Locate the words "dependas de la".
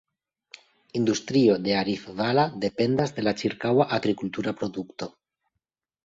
2.63-3.33